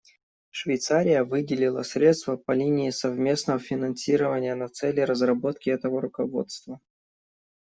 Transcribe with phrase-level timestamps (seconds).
[0.49, 6.79] Швейцария выделила средства по линии совместного финансирования на цели разработки этого руководства.